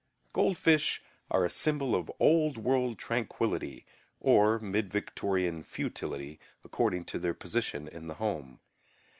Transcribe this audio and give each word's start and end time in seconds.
Goldfish 0.33 0.99
are 1.29 1.45
a 1.45 1.49
symbol 1.51 1.93
of 1.93 2.09
old 2.19 2.57
world 2.57 2.97
tranquillity 2.97 3.85
or 4.19 4.57
mid 4.57 4.89
Victorian 4.91 5.61
futility 5.61 6.39
according 6.63 7.05
to 7.05 7.19
their 7.19 7.35
position 7.35 7.87
in 7.87 8.07
the 8.07 8.15
home. 8.15 8.59